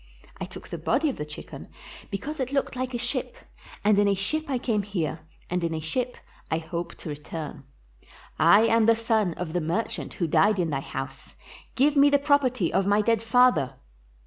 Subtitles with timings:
[0.39, 1.67] I took the body of the chicken
[2.09, 3.35] be cause it looks like a ship,
[3.83, 6.17] and in a ship I came here and in a ship
[6.49, 7.65] I hope to return.
[8.39, 11.35] I am the son of the merchant who died in thy house;
[11.75, 13.75] give me the property of my dead father."